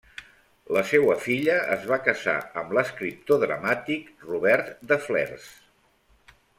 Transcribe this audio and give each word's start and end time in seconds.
La 0.77 0.81
seua 0.91 1.17
filla 1.25 1.57
es 1.75 1.85
va 1.91 1.99
casar 2.07 2.35
amb 2.63 2.75
l'escriptor 2.79 3.45
dramàtic 3.47 4.13
Robert 4.33 4.77
de 4.95 5.03
Flers. 5.09 5.51